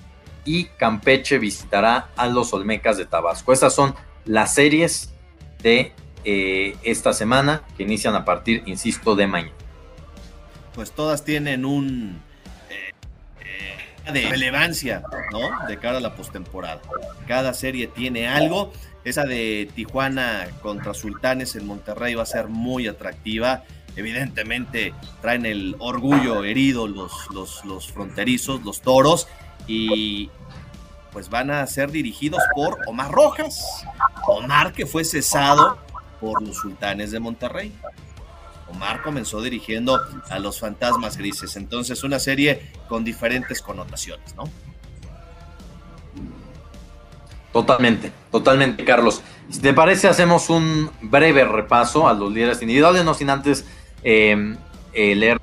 [0.46, 3.54] y Campeche visitará a los Olmecas de Tabasco.
[3.54, 5.14] Estas son las series
[5.62, 5.94] de
[6.26, 9.54] eh, esta semana que inician a partir, insisto, de mañana.
[10.74, 12.22] Pues todas tienen un
[14.12, 15.68] de relevancia, ¿no?
[15.68, 16.82] De cara a la postemporada.
[17.28, 18.74] Cada serie tiene algo.
[19.04, 23.64] Esa de Tijuana contra Sultanes en Monterrey va a ser muy atractiva.
[24.00, 29.28] Evidentemente traen el orgullo herido los, los, los fronterizos, los toros.
[29.68, 30.30] Y
[31.12, 33.84] pues van a ser dirigidos por Omar Rojas.
[34.26, 35.78] Omar que fue cesado
[36.22, 37.74] por los sultanes de Monterrey.
[38.70, 41.58] Omar comenzó dirigiendo a los fantasmas grises.
[41.58, 44.46] Entonces, una serie con diferentes connotaciones, ¿no?
[47.52, 49.22] Totalmente, totalmente, Carlos.
[49.50, 53.66] Si te parece, hacemos un breve repaso a los líderes individuales, no sin antes
[54.04, 54.56] eh,
[54.94, 55.40] eh, leer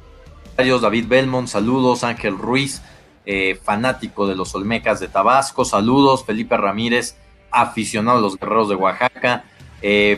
[0.56, 2.82] David Belmont, saludos, Ángel Ruiz,
[3.26, 7.16] eh, fanático de los Olmecas de Tabasco, saludos, Felipe Ramírez,
[7.50, 9.44] aficionado a los guerreros de Oaxaca,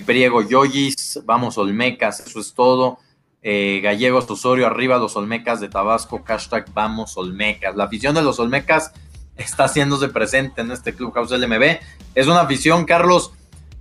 [0.07, 2.99] Priego Yoyis, vamos Olmecas, eso es todo.
[3.43, 7.77] Gallegos Osorio, arriba los Olmecas de Tabasco, hashtag vamos Olmecas.
[7.77, 8.93] La afición de los Olmecas
[9.39, 11.79] está haciéndose presente en este Clubhouse LMB.
[12.15, 13.33] Es una afición, Carlos,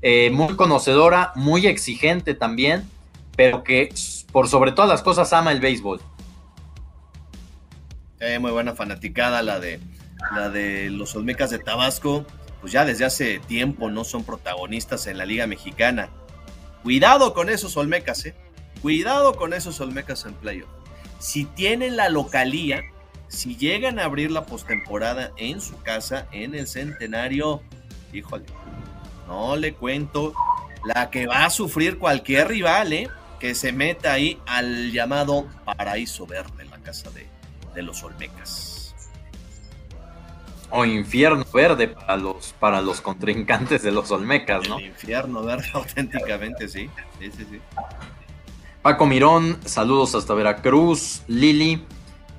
[0.02, 2.88] eh, muy conocedora, muy exigente también,
[3.36, 3.90] pero que
[4.32, 6.02] por sobre todas las cosas ama el béisbol.
[8.20, 9.80] Eh, muy buena fanaticada la de,
[10.36, 12.26] la de los Olmecas de Tabasco.
[12.62, 16.10] Pues ya desde hace tiempo no son protagonistas en la Liga Mexicana.
[16.84, 18.36] Cuidado con esos Olmecas, ¿eh?
[18.82, 20.70] Cuidado con esos Olmecas en playoff.
[21.20, 22.84] Si tienen la localía,
[23.28, 27.62] si llegan a abrir la postemporada en su casa, en el centenario,
[28.14, 28.46] híjole,
[29.28, 30.34] no le cuento
[30.84, 33.10] la que va a sufrir cualquier rival, ¿eh?
[33.40, 37.28] Que se meta ahí al llamado paraíso verde en la casa de,
[37.82, 38.96] los Olmecas.
[40.72, 44.80] O infierno verde para los, para los contrincantes de los Olmecas, ¿no?
[44.80, 46.90] infierno verde, auténticamente, sí.
[47.20, 47.60] sí, sí, sí.
[48.82, 51.22] Paco Mirón, saludos hasta Veracruz.
[51.28, 51.84] Lili,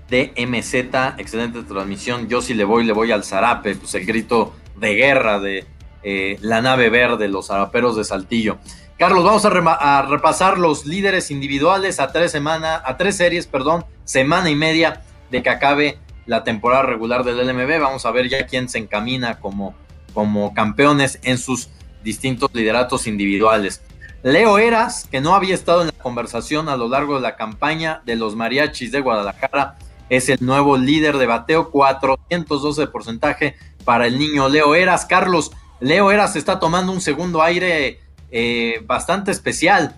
[0.09, 2.29] de MZ, excelente transmisión.
[2.29, 5.67] Yo sí le voy, le voy al Zarape, pues el grito de guerra de
[6.03, 8.59] eh, la nave verde, los zaraperos de Saltillo.
[8.99, 14.51] Carlos, vamos a, repasar los líderes individuales a tres semanas, a tres series, perdón, semana
[14.51, 17.81] y media de que acabe la temporada regular del LMB.
[17.81, 19.77] Vamos a ver ya quién se encamina como,
[20.15, 21.69] como campeones en sus
[22.03, 23.83] distintos lideratos individuales.
[24.25, 28.03] Leo Eras, que no había estado en la conversación a lo largo de la campaña
[28.05, 34.09] de los mariachis de Guadalajara, es el nuevo líder de bateo, 412 de porcentaje para
[34.09, 35.07] el niño Leo Eras.
[35.07, 38.01] Carlos, Leo Eras está tomando un segundo aire
[38.31, 39.97] eh, bastante especial.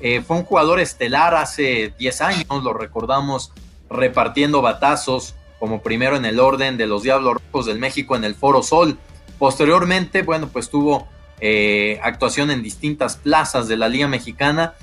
[0.00, 3.52] Eh, fue un jugador estelar hace 10 años, lo recordamos
[3.88, 8.34] repartiendo batazos como primero en el orden de los Diablos Rojos del México en el
[8.34, 8.98] Foro Sol.
[9.38, 11.08] Posteriormente, bueno, pues tuvo
[11.40, 14.74] eh, actuación en distintas plazas de la Liga Mexicana.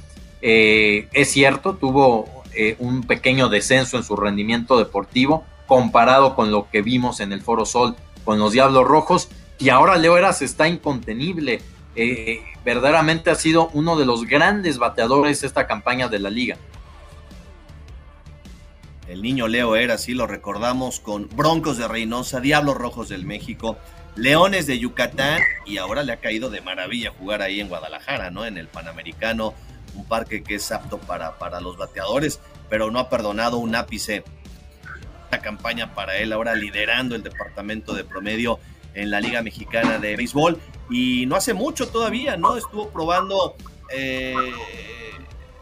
[0.41, 2.43] es cierto, tuvo
[2.79, 7.65] un pequeño descenso en su rendimiento deportivo comparado con lo que vimos en el Foro
[7.65, 9.29] Sol con los Diablos Rojos.
[9.59, 11.61] Y ahora Leo Eras está incontenible.
[11.95, 16.57] Eh, verdaderamente ha sido uno de los grandes bateadores esta campaña de la liga.
[19.07, 23.77] El niño Leo Eras, sí lo recordamos con Broncos de Reynosa, Diablos Rojos del México,
[24.15, 28.45] Leones de Yucatán y ahora le ha caído de maravilla jugar ahí en Guadalajara, ¿no?
[28.45, 29.53] En el Panamericano
[29.95, 34.23] un parque que es apto para, para los bateadores, pero no ha perdonado un ápice.
[35.31, 38.59] La campaña para él ahora liderando el departamento de promedio
[38.93, 40.59] en la Liga Mexicana de Béisbol
[40.93, 42.55] y no hace mucho todavía, ¿no?
[42.55, 43.55] Estuvo probando
[43.91, 44.35] eh,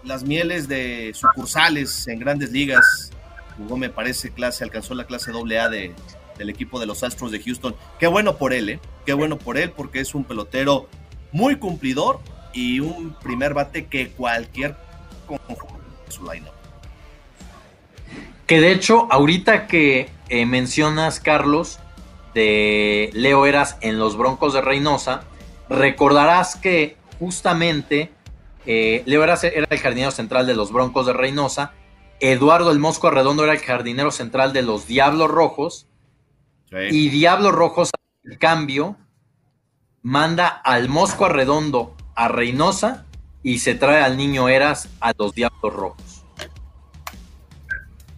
[0.03, 3.11] las mieles de sucursales en grandes ligas.
[3.57, 5.95] Jugó, me parece, clase, alcanzó la clase AA de,
[6.37, 7.73] del equipo de los Astros de Houston.
[7.97, 8.79] Qué bueno por él, ¿eh?
[9.05, 10.89] Qué bueno por él porque es un pelotero
[11.31, 12.19] muy cumplidor
[12.51, 14.75] y un primer bate que cualquier
[16.09, 16.51] su lineup.
[18.47, 21.79] Que de hecho, ahorita que eh, mencionas, Carlos,
[22.33, 25.23] de Leo Eras en los Broncos de Reynosa,
[25.69, 28.11] recordarás que justamente
[28.65, 31.73] eh, Leo Eras era el jardinero central de los Broncos de Reynosa,
[32.19, 35.87] Eduardo el Mosco Arredondo era el jardinero central de los Diablos Rojos,
[36.89, 37.89] y Diablos Rojos,
[38.23, 38.95] en cambio,
[40.01, 43.05] manda al Mosco Arredondo a Reynosa
[43.43, 46.23] y se trae al niño Eras a los Diablos Rojos.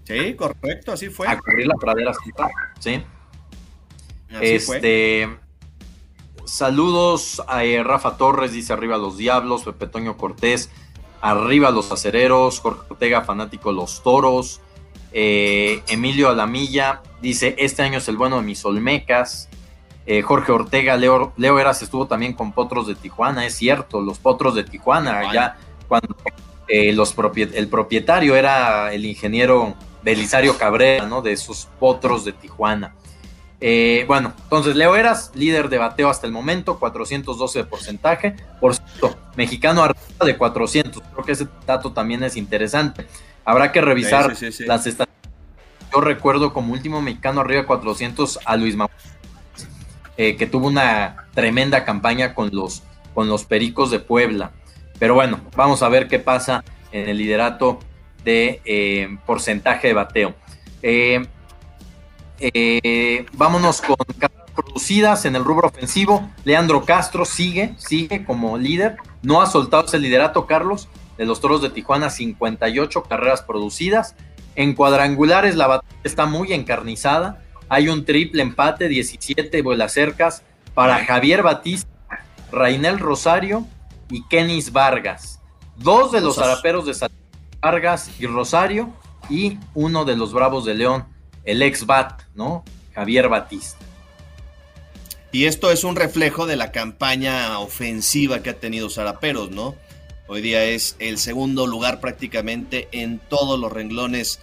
[0.03, 1.27] Sí, correcto, así fue.
[1.27, 3.03] A cubrir la pradera central, sí.
[4.41, 5.29] Este.
[6.45, 10.69] Saludos a eh, Rafa Torres, dice arriba los Diablos, Pepe Toño Cortés,
[11.21, 14.59] arriba los acereros, Jorge Ortega, fanático los toros,
[15.13, 19.47] eh, Emilio Alamilla, dice, este año es el bueno de mis Olmecas,
[20.05, 24.19] eh, Jorge Ortega, Leo, Leo, Eras estuvo también con Potros de Tijuana, es cierto, los
[24.19, 26.15] Potros de Tijuana, ya cuando
[26.67, 31.21] los el propietario era el ingeniero Belisario Cabrera, ¿no?
[31.21, 32.93] De esos Potros de Tijuana.
[33.65, 38.35] Eh, bueno, entonces Leo Eras, líder de bateo hasta el momento, 412 de porcentaje.
[38.59, 41.01] Por cierto, mexicano arriba de 400.
[41.13, 43.07] Creo que ese dato también es interesante.
[43.45, 45.07] Habrá que revisar las estadísticas.
[45.93, 48.97] Yo recuerdo como último mexicano arriba de 400 a Luis Manuel
[50.17, 54.51] eh, que tuvo una tremenda campaña con los, con los Pericos de Puebla.
[54.99, 57.79] Pero bueno, vamos a ver qué pasa en el liderato
[58.25, 60.35] de eh, porcentaje de bateo.
[60.81, 61.25] Eh,
[63.33, 63.95] vámonos con
[64.55, 66.29] producidas en el rubro ofensivo.
[66.43, 68.97] Leandro Castro sigue, sigue como líder.
[69.21, 74.15] No ha soltado ese liderato, Carlos, de los Toros de Tijuana, 58 carreras producidas.
[74.55, 77.43] En cuadrangulares la batalla está muy encarnizada.
[77.69, 81.89] Hay un triple empate, 17 vuelas cercas para Javier Batista,
[82.51, 83.65] Rainel Rosario
[84.09, 85.39] y Kenis Vargas.
[85.77, 87.09] Dos de los araperos de
[87.61, 88.91] Vargas y Rosario
[89.29, 91.05] y uno de los Bravos de León,
[91.45, 92.63] el ex Bat, ¿no?
[92.93, 93.83] Javier Batista.
[95.31, 99.75] Y esto es un reflejo de la campaña ofensiva que ha tenido Zaraperos, ¿no?
[100.27, 104.39] Hoy día es el segundo lugar prácticamente en todos los renglones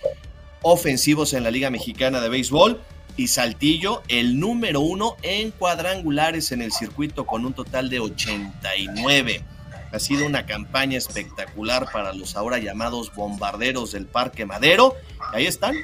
[0.63, 2.81] ofensivos en la Liga Mexicana de Béisbol.
[3.17, 9.45] Y Saltillo, el número uno en cuadrangulares en el circuito con un total de 89.
[9.93, 14.95] Ha sido una campaña espectacular para los ahora llamados bombarderos del Parque Madero.
[15.33, 15.77] Ahí están,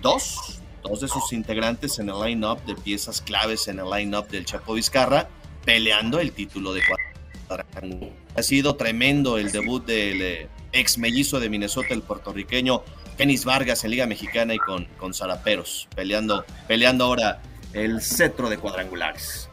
[0.00, 0.57] dos,
[0.88, 4.74] dos de sus integrantes en el line-up de piezas claves en el line-up del Chapo
[4.74, 5.28] Vizcarra,
[5.64, 6.82] peleando el título de
[8.36, 12.82] ha sido tremendo el debut del eh, ex mellizo de Minnesota, el puertorriqueño
[13.16, 17.40] Kenis Vargas en Liga Mexicana y con, con Zaraperos, peleando, peleando ahora
[17.72, 19.48] el cetro de cuadrangulares.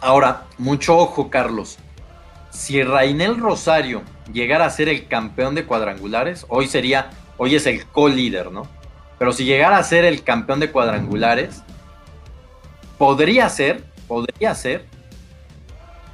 [0.00, 1.78] Ahora, mucho ojo, Carlos.
[2.50, 7.86] Si Rainel Rosario llegara a ser el campeón de cuadrangulares, hoy sería, hoy es el
[7.86, 8.68] co-líder, ¿no?
[9.18, 11.62] Pero si llegara a ser el campeón de cuadrangulares,
[12.98, 14.84] podría ser, podría ser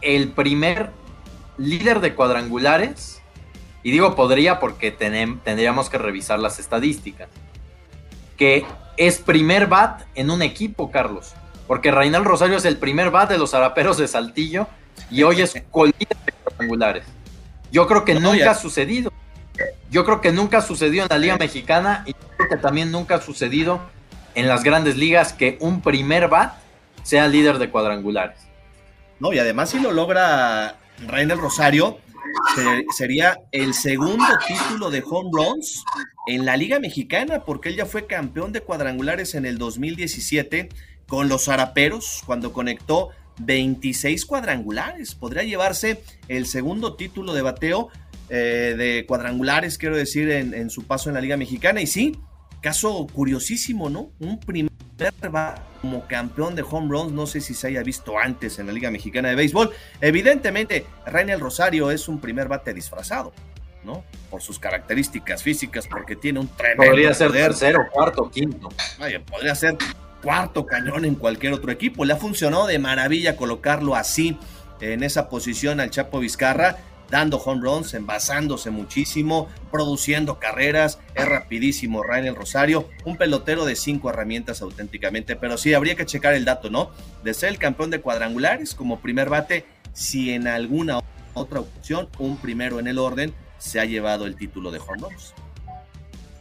[0.00, 0.90] el primer
[1.58, 3.20] líder de cuadrangulares.
[3.82, 7.28] Y digo podría porque tendríamos que revisar las estadísticas.
[8.36, 8.64] Que
[8.96, 11.34] es primer bat en un equipo, Carlos.
[11.66, 14.66] Porque Reinal Rosario es el primer bat de los Araperos de Saltillo
[15.10, 17.04] y hoy es colíder de cuadrangulares.
[17.70, 19.12] Yo creo que nunca ha sucedido.
[19.90, 22.14] Yo creo que nunca ha sucedido en la Liga Mexicana y
[22.48, 23.80] que también nunca ha sucedido
[24.34, 26.54] en las grandes ligas que un primer bat
[27.02, 28.38] sea líder de cuadrangulares.
[29.20, 30.76] No, y además si lo logra
[31.06, 31.98] Rainer Rosario,
[32.96, 35.84] sería el segundo título de home runs
[36.26, 40.68] en la Liga Mexicana, porque él ya fue campeón de cuadrangulares en el 2017
[41.06, 45.14] con los Araperos, cuando conectó 26 cuadrangulares.
[45.14, 47.90] Podría llevarse el segundo título de bateo
[48.30, 51.80] eh, de cuadrangulares, quiero decir, en, su paso en la Liga Mexicana.
[51.80, 52.18] Y sí,
[52.64, 54.10] caso curiosísimo, ¿no?
[54.20, 54.72] Un primer
[55.82, 58.90] como campeón de home runs, no sé si se haya visto antes en la Liga
[58.90, 59.70] Mexicana de Béisbol.
[60.00, 63.34] Evidentemente, Rainel Rosario es un primer bate disfrazado,
[63.84, 64.02] ¿no?
[64.30, 66.90] Por sus características físicas, porque tiene un tremendo.
[66.90, 68.70] Podría ser tercero, cuarto, quinto.
[68.98, 69.76] Vaya, podría ser
[70.22, 72.06] cuarto cañón en cualquier otro equipo.
[72.06, 74.38] Le ha funcionado de maravilla colocarlo así
[74.80, 76.78] en esa posición al Chapo Vizcarra
[77.10, 84.10] dando home runs, envasándose muchísimo, produciendo carreras, es rapidísimo Rainer Rosario, un pelotero de cinco
[84.10, 86.90] herramientas auténticamente, pero sí habría que checar el dato, ¿no?
[87.22, 91.00] De ser el campeón de cuadrangulares como primer bate, si en alguna
[91.34, 95.34] otra opción, un primero en el orden, se ha llevado el título de home runs.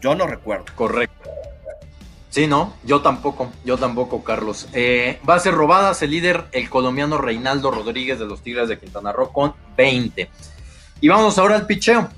[0.01, 0.65] Yo no recuerdo.
[0.75, 1.29] Correcto.
[2.33, 4.67] Sí, no, yo tampoco, yo tampoco, Carlos.
[4.73, 8.79] Eh, va a ser robadas el líder, el colombiano Reinaldo Rodríguez de los Tigres de
[8.79, 10.29] Quintana Roo con 20.
[11.01, 12.09] Y vamos ahora al picheo.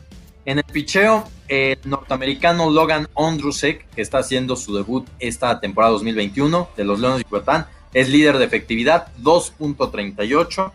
[0.45, 6.69] En el picheo, el norteamericano Logan Ondrusek, que está haciendo su debut esta temporada 2021
[6.77, 10.71] de los Leones de Yucatán, es líder de efectividad, 2.38.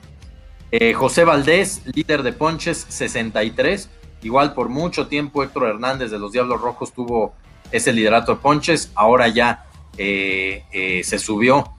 [0.73, 3.91] Eh, José Valdés, líder de ponches, 63.
[4.23, 7.35] Igual por mucho tiempo Héctor Hernández de los Diablos Rojos tuvo
[7.73, 8.91] ese liderato de ponches.
[8.95, 9.67] Ahora ya
[9.99, 11.75] eh, eh, se subió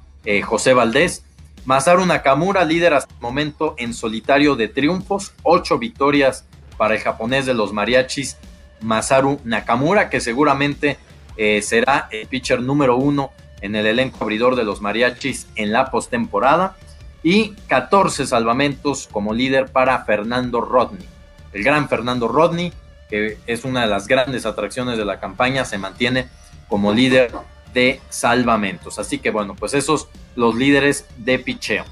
[0.45, 1.23] José Valdés.
[1.65, 6.45] Masaru Nakamura, líder hasta el momento en solitario de triunfos, ocho victorias
[6.77, 8.37] para el japonés de los mariachis,
[8.81, 10.97] Masaru Nakamura, que seguramente
[11.37, 15.91] eh, será el pitcher número uno en el elenco abridor de los mariachis en la
[15.91, 16.75] postemporada,
[17.23, 21.05] y 14 salvamentos como líder para Fernando Rodney.
[21.53, 22.73] El gran Fernando Rodney,
[23.09, 26.27] que es una de las grandes atracciones de la campaña, se mantiene
[26.67, 27.31] como líder
[27.73, 28.99] de salvamentos.
[28.99, 31.85] Así que bueno, pues esos los líderes de picheo.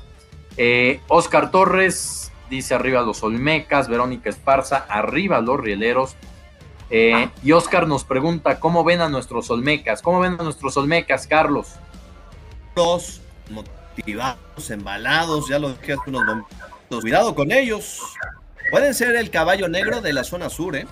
[0.57, 6.15] Eh, Oscar Torres dice arriba los Olmecas, Verónica Esparza, arriba los Rieleros.
[6.89, 10.01] Eh, y Oscar nos pregunta, ¿cómo ven a nuestros Olmecas?
[10.01, 11.73] ¿Cómo ven a nuestros Olmecas, Carlos?
[12.75, 17.01] Los motivados, embalados, ya lo dije hace unos momentos.
[17.01, 18.01] Cuidado con ellos.
[18.71, 20.87] Pueden ser el caballo negro de la zona sur, ¿eh?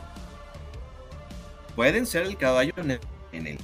[1.76, 3.60] Pueden ser el caballo negro en el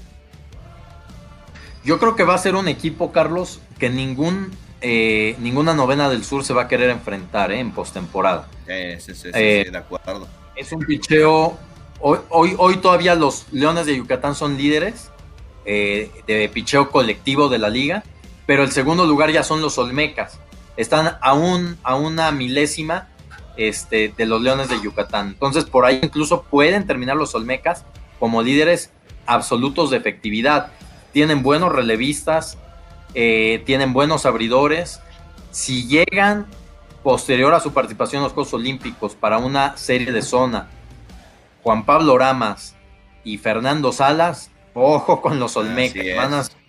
[1.83, 4.51] yo creo que va a ser un equipo, Carlos, que ningún
[4.85, 7.59] eh, ninguna novena del sur se va a querer enfrentar ¿eh?
[7.59, 8.49] en postemporada.
[8.67, 10.27] Sí, sí, sí, eh, de acuerdo.
[10.57, 11.57] Es un picheo.
[12.01, 15.09] Hoy, hoy, hoy, todavía los Leones de Yucatán son líderes
[15.63, 18.03] de picheo colectivo de la liga,
[18.45, 20.37] pero el segundo lugar ya son los Olmecas.
[20.75, 23.07] Están aún a una milésima
[23.55, 25.29] este, de los Leones de Yucatán.
[25.29, 27.85] Entonces, por ahí incluso pueden terminar los Olmecas
[28.19, 28.89] como líderes
[29.25, 30.73] absolutos de efectividad.
[31.13, 32.57] Tienen buenos relevistas,
[33.13, 34.99] eh, tienen buenos abridores.
[35.51, 36.47] Si llegan
[37.03, 40.69] posterior a su participación en los Juegos Olímpicos para una serie de zona,
[41.61, 42.75] Juan Pablo Ramas
[43.23, 46.63] y Fernando Salas, ojo con los Olmecas, a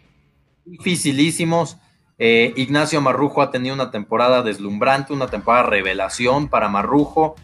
[0.64, 1.78] dificilísimos.
[2.18, 7.34] Eh, Ignacio Marrujo ha tenido una temporada deslumbrante, una temporada revelación para Marrujo.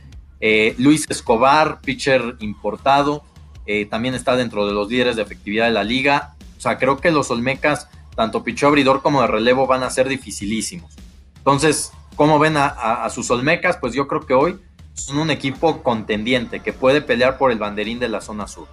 [0.41, 3.25] Eh, Luis Escobar, pitcher importado,
[3.67, 6.37] eh, también está dentro de los líderes de efectividad de la liga.
[6.61, 10.11] O sea, creo que los Olmecas, tanto pichó abridor como de relevo, van a ser
[10.11, 10.93] dificilísimos.
[11.39, 13.79] Entonces, ¿cómo ven a, sus Olmecas?
[13.79, 14.61] Pues yo creo que hoy
[14.93, 18.69] son un equipo contendiente que puede pelear por el banderín de la zona sur.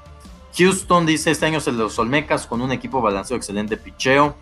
[0.57, 4.35] Houston dice este año de los Olmecas con un equipo balanceado excelente picheo.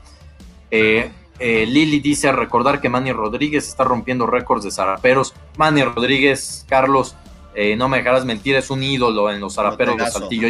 [0.72, 5.36] Eh, eh, Lili dice recordar que Manny Rodríguez está rompiendo récords de zaraperos.
[5.56, 7.16] Manny Rodríguez, Carlos,
[7.54, 10.48] eh, no me dejarás mentir, es un ídolo en los zaraperos de Saltillo.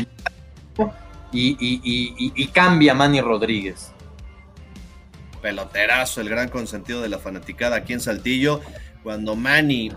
[1.36, 3.92] Y, cambia Manny Rodríguez.
[5.42, 8.62] Peloterazo, el gran consentido de la fanaticada aquí en Saltillo.
[9.04, 9.92] Cuando Manny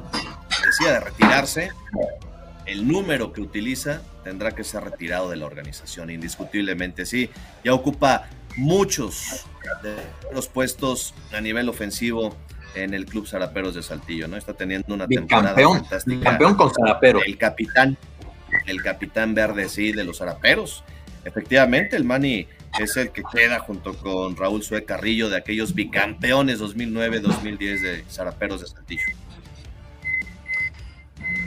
[0.64, 1.70] decía de retirarse,
[2.66, 7.30] el número que utiliza tendrá que ser retirado de la organización, indiscutiblemente sí.
[7.64, 9.46] Ya ocupa muchos
[9.82, 9.94] de
[10.34, 12.36] los puestos a nivel ofensivo
[12.74, 14.36] en el Club Zaraperos de Saltillo, ¿no?
[14.36, 16.24] Está teniendo una temporada fantástica.
[16.24, 17.22] Campeón con Zaraperos.
[17.26, 17.96] El capitán,
[18.66, 20.84] el capitán verde, sí, de los Zaraperos.
[21.24, 22.46] Efectivamente, el Mani
[22.78, 28.60] es el que queda junto con Raúl Sue Carrillo de aquellos bicampeones 2009-2010 de Zaraperos
[28.60, 29.06] de Saltillo.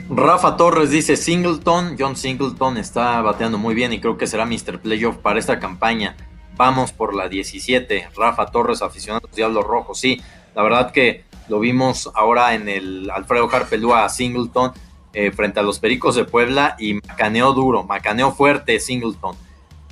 [0.08, 4.80] Rafa Torres dice Singleton, John Singleton está bateando muy bien y creo que será Mr.
[4.80, 6.16] Playoff para esta campaña.
[6.56, 8.08] Vamos por la 17.
[8.14, 9.98] Rafa Torres, aficionado a los Diablos Rojos.
[9.98, 10.20] Sí,
[10.54, 14.72] la verdad que lo vimos ahora en el Alfredo Harpelúa a Singleton
[15.14, 19.36] eh, frente a los Pericos de Puebla y macaneó duro, macaneó fuerte Singleton.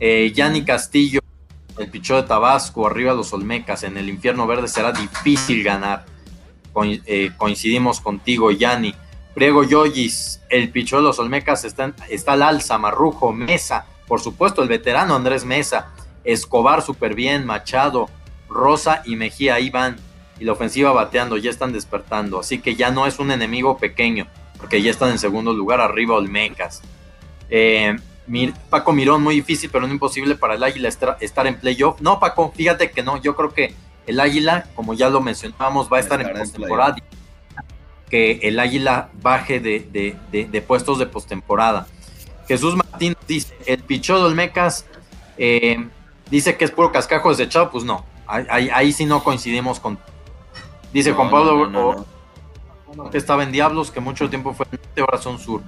[0.00, 1.20] Eh, Yanni Castillo,
[1.78, 6.06] el pichó de Tabasco, arriba los Olmecas, en el infierno verde será difícil ganar.
[7.06, 8.94] Eh, coincidimos contigo, Yanni.
[9.34, 14.62] Priego Yoyis, el pichó de los Olmecas está, está al alza, Marrujo, Mesa, por supuesto
[14.62, 15.92] el veterano Andrés Mesa,
[16.24, 18.08] Escobar súper bien, Machado,
[18.48, 19.96] Rosa y Mejía ahí van
[20.40, 24.26] y la ofensiva bateando, ya están despertando, así que ya no es un enemigo pequeño,
[24.58, 26.82] porque ya están en segundo lugar arriba Olmecas.
[27.50, 27.96] Eh,
[28.68, 32.00] Paco Mirón, muy difícil, pero no imposible para el Águila estar en playoff.
[32.00, 33.74] No, Paco, fíjate que no, yo creo que
[34.06, 36.96] el Águila, como ya lo mencionábamos, va a estar, en postemporada.
[38.08, 41.86] Que el Águila baje de, puestos de postemporada.
[42.48, 44.84] Jesús Martín dice: el pichó de Olmecas
[45.38, 45.88] eh,
[46.30, 47.70] dice que es puro cascajo desechado.
[47.70, 49.98] Pues no, ahí, ahí sí no coincidimos con
[50.92, 52.04] Dice Juan Pablo
[53.12, 55.62] que estaba en Diablos, que mucho tiempo fue en ahora son sur.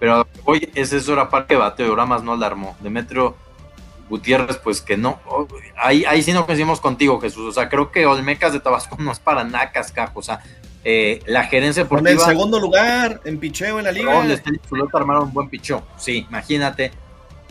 [0.00, 2.74] Pero hoy ese es hora parte de bateo, Ramas no alarmó.
[2.80, 3.36] Demetrio
[4.08, 5.20] Gutiérrez, pues que no.
[5.76, 7.46] Ahí, ahí sí no coincidimos contigo, Jesús.
[7.46, 10.18] O sea, creo que Olmecas de Tabasco no es para nada cascajo.
[10.18, 10.42] O sea,
[10.82, 12.10] eh, la gerencia deportiva.
[12.10, 14.12] En el segundo lugar, en picheo en la liga.
[14.12, 15.84] No, armaron un buen picheo.
[15.96, 16.92] Sí, imagínate.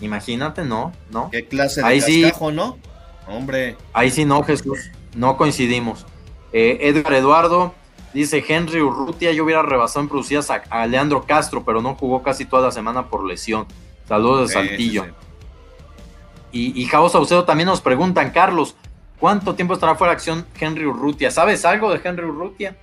[0.01, 1.29] Imagínate, no, ¿no?
[1.29, 2.77] ¿Qué clase de cascajo, no?
[3.27, 3.77] Hombre.
[3.93, 4.91] Ahí sí no, Jesús.
[5.13, 6.05] No coincidimos.
[6.51, 7.75] Eh, Edgar Eduardo
[8.13, 12.45] dice Henry Urrutia, yo hubiera rebasado en producidas a, Leandro Castro, pero no jugó casi
[12.45, 13.65] toda la semana por lesión.
[14.07, 15.05] Saludos de Saltillo.
[16.51, 18.75] Y, y Javo Saucedo también nos preguntan, Carlos,
[19.19, 21.29] ¿cuánto tiempo estará fuera de acción Henry Urrutia?
[21.29, 22.75] ¿Sabes algo de Henry Urrutia?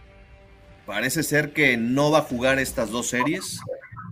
[0.86, 3.60] Parece ser que no va a jugar estas dos series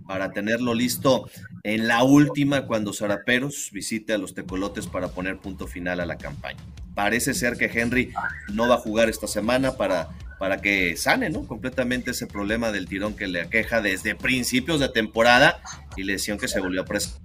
[0.05, 1.29] para tenerlo listo
[1.63, 6.17] en la última cuando Zaraperos visite a los Tecolotes para poner punto final a la
[6.17, 6.59] campaña.
[6.93, 8.13] Parece ser que Henry
[8.53, 10.09] no va a jugar esta semana para,
[10.39, 11.47] para que sane ¿no?
[11.47, 15.61] completamente ese problema del tirón que le aqueja desde principios de temporada
[15.95, 17.21] y lesión que se volvió a presentar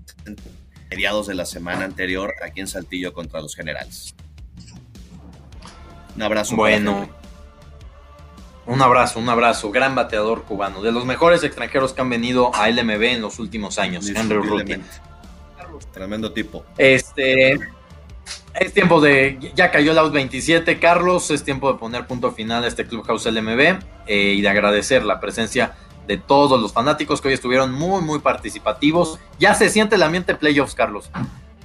[0.91, 4.15] mediados de la semana anterior aquí en Saltillo contra los Generales.
[6.17, 6.57] Un abrazo.
[6.57, 7.09] Bueno.
[8.67, 9.71] Un abrazo, un abrazo.
[9.71, 10.83] Gran bateador cubano.
[10.83, 14.09] De los mejores extranjeros que han venido a LMB en los últimos años.
[14.09, 14.83] Henry.
[15.93, 16.65] Tremendo tipo.
[16.77, 17.59] Este.
[18.61, 19.39] Es tiempo de.
[19.57, 21.31] Ya cayó el out 27, Carlos.
[21.31, 23.61] Es tiempo de poner punto final a este Clubhouse LMB
[24.07, 25.73] eh, y de agradecer la presencia
[26.07, 29.19] de todos los fanáticos que hoy estuvieron muy, muy participativos.
[29.39, 31.11] Ya se siente el ambiente playoffs, Carlos.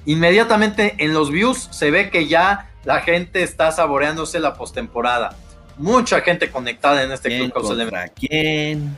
[0.06, 5.36] Inmediatamente en los views se ve que ya la gente está saboreándose la postemporada
[5.78, 8.96] mucha gente conectada en este Club Club ¿Para quién?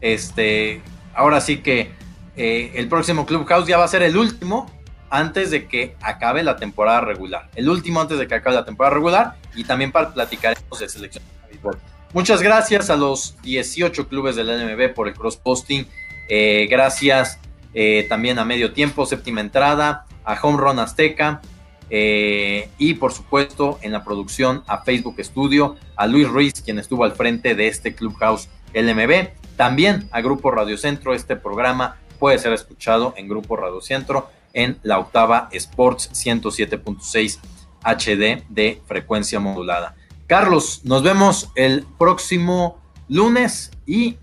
[0.00, 0.80] Este,
[1.14, 1.92] ahora sí que
[2.36, 4.70] eh, el próximo Clubhouse ya va a ser el último
[5.10, 7.50] antes de que acabe la temporada regular.
[7.54, 11.24] El último antes de que acabe la temporada regular y también para platicaremos de selección
[11.50, 11.70] de.
[12.12, 15.86] Muchas gracias a los 18 clubes del NMB por el cross-posting.
[16.28, 17.38] Eh, gracias
[17.74, 21.40] eh, también a Medio Tiempo, Séptima Entrada, a Home Run Azteca
[21.88, 27.04] eh, y por supuesto en la producción a Facebook Studio, a Luis Ruiz, quien estuvo
[27.04, 29.28] al frente de este Clubhouse LMB.
[29.56, 31.14] También a Grupo Radio Centro.
[31.14, 37.38] Este programa puede ser escuchado en Grupo Radio Centro en la octava Sports 107.6
[37.82, 39.94] HD de frecuencia modulada.
[40.26, 44.18] Carlos, nos vemos el próximo lunes y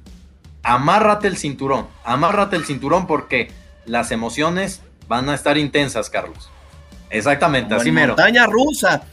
[0.63, 3.51] amárrate el cinturón, amárrate el cinturón porque
[3.85, 6.49] las emociones van a estar intensas, Carlos.
[7.09, 8.13] Exactamente, así mero.
[8.15, 9.03] Montaña rusa.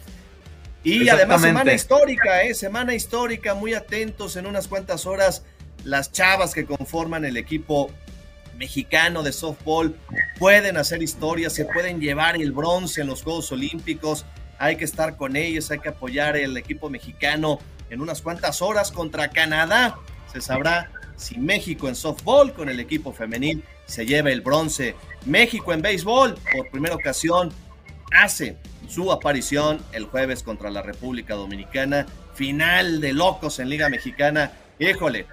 [0.83, 2.55] Y además semana histórica, ¿eh?
[2.55, 5.43] semana histórica, muy atentos en unas cuantas horas
[5.83, 7.91] las chavas que conforman el equipo
[8.57, 9.97] mexicano de softball
[10.39, 14.25] pueden hacer historia, se pueden llevar el bronce en los Juegos Olímpicos.
[14.59, 17.59] Hay que estar con ellos, hay que apoyar el equipo mexicano
[17.91, 19.97] en unas cuantas horas contra Canadá.
[20.33, 24.95] Se sabrá si México en softball con el equipo femenil se lleva el bronce.
[25.27, 27.53] México en béisbol, por primera ocasión,
[28.13, 28.57] hace
[28.89, 32.07] su aparición el jueves contra la República Dominicana.
[32.35, 34.53] Final de locos en Liga Mexicana.
[34.79, 35.27] Híjole,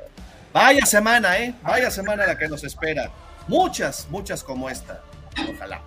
[0.54, 1.54] Vaya semana, ¿eh?
[1.64, 3.12] Vaya semana la que nos espera.
[3.47, 5.02] Muchas, muchas como esta.
[5.54, 5.82] Ojalá.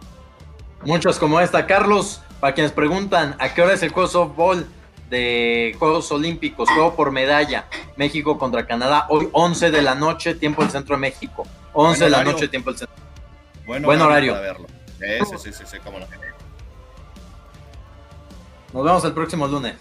[0.83, 1.67] Muchas como esta.
[1.67, 4.67] Carlos, para quienes preguntan, ¿a qué hora es el juego softball
[5.11, 6.69] de Juegos Olímpicos?
[6.71, 7.67] Juego por medalla.
[7.97, 9.07] México contra Canadá.
[9.11, 11.47] Hoy 11 de la noche, tiempo del centro de México.
[11.75, 12.97] 11 de la noche, tiempo del centro.
[13.67, 14.33] Bueno, Buen horario.
[14.33, 14.67] Para verlo.
[14.99, 16.07] Sí, sí, sí, sí, cómo no.
[18.73, 19.75] Nos vemos el próximo lunes.